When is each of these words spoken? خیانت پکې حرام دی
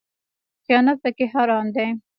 خیانت 0.65 0.97
پکې 1.03 1.25
حرام 1.33 1.67
دی 1.75 1.87